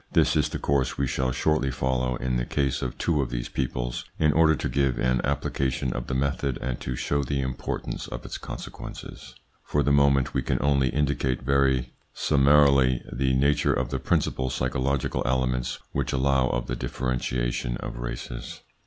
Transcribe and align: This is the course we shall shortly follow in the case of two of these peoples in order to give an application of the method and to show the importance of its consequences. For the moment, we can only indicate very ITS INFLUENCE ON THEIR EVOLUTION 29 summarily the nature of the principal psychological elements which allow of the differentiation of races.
This 0.13 0.35
is 0.35 0.49
the 0.49 0.57
course 0.57 0.97
we 0.97 1.05
shall 1.05 1.31
shortly 1.31 1.69
follow 1.69 2.15
in 2.15 2.35
the 2.37 2.43
case 2.43 2.81
of 2.81 2.97
two 2.97 3.21
of 3.21 3.29
these 3.29 3.49
peoples 3.49 4.03
in 4.17 4.33
order 4.33 4.55
to 4.55 4.67
give 4.67 4.97
an 4.97 5.21
application 5.23 5.93
of 5.93 6.07
the 6.07 6.15
method 6.15 6.57
and 6.59 6.79
to 6.79 6.95
show 6.95 7.21
the 7.21 7.41
importance 7.41 8.07
of 8.07 8.25
its 8.25 8.39
consequences. 8.39 9.35
For 9.61 9.83
the 9.83 9.91
moment, 9.91 10.33
we 10.33 10.41
can 10.41 10.57
only 10.59 10.89
indicate 10.89 11.43
very 11.43 11.91
ITS 12.15 12.31
INFLUENCE 12.31 12.31
ON 12.31 12.45
THEIR 12.45 12.53
EVOLUTION 12.55 12.73
29 12.97 12.99
summarily 13.13 13.33
the 13.35 13.39
nature 13.39 13.73
of 13.75 13.89
the 13.91 13.99
principal 13.99 14.49
psychological 14.49 15.21
elements 15.27 15.77
which 15.91 16.11
allow 16.13 16.47
of 16.49 16.65
the 16.65 16.75
differentiation 16.75 17.77
of 17.77 17.99
races. 17.99 18.61